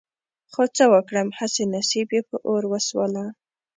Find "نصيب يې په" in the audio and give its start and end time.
1.73-2.37